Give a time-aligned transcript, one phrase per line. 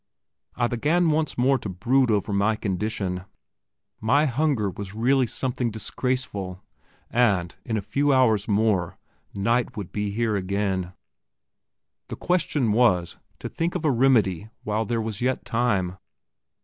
[0.55, 3.25] I began once more to brood over my condition.
[3.99, 6.63] My hunger was really something disgraceful,
[7.11, 8.97] and, in a few hours more,
[9.35, 10.93] night would be here again.
[12.07, 15.97] The question was, to think of a remedy while there was yet time.